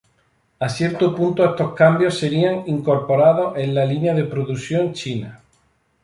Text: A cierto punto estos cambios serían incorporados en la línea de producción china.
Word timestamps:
A 0.65 0.67
cierto 0.67 1.13
punto 1.13 1.45
estos 1.45 1.75
cambios 1.75 2.17
serían 2.17 2.63
incorporados 2.65 3.55
en 3.59 3.75
la 3.75 3.85
línea 3.85 4.15
de 4.15 4.23
producción 4.23 4.93
china. 4.93 5.39